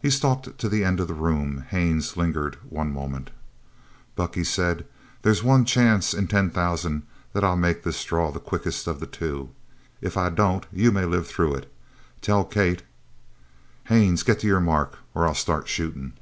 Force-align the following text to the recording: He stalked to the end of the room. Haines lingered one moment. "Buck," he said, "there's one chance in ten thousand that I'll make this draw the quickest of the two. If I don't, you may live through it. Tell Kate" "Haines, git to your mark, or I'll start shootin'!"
He 0.00 0.08
stalked 0.08 0.56
to 0.56 0.68
the 0.68 0.84
end 0.84 1.00
of 1.00 1.08
the 1.08 1.14
room. 1.14 1.62
Haines 1.70 2.16
lingered 2.16 2.58
one 2.62 2.92
moment. 2.92 3.32
"Buck," 4.14 4.36
he 4.36 4.44
said, 4.44 4.86
"there's 5.22 5.42
one 5.42 5.64
chance 5.64 6.14
in 6.14 6.28
ten 6.28 6.48
thousand 6.48 7.02
that 7.32 7.42
I'll 7.42 7.56
make 7.56 7.82
this 7.82 8.04
draw 8.04 8.30
the 8.30 8.38
quickest 8.38 8.86
of 8.86 9.00
the 9.00 9.06
two. 9.08 9.50
If 10.00 10.16
I 10.16 10.30
don't, 10.30 10.64
you 10.72 10.92
may 10.92 11.06
live 11.06 11.26
through 11.26 11.56
it. 11.56 11.72
Tell 12.20 12.44
Kate" 12.44 12.84
"Haines, 13.88 14.22
git 14.22 14.38
to 14.38 14.46
your 14.46 14.60
mark, 14.60 14.98
or 15.12 15.26
I'll 15.26 15.34
start 15.34 15.66
shootin'!" 15.66 16.12